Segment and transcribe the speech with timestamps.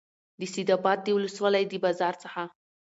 [0.39, 2.41] د سیدآباد د ولسوالۍ د بازار څخه